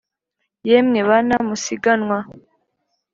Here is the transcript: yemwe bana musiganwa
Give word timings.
yemwe 0.69 0.99
bana 1.09 1.35
musiganwa 1.47 2.17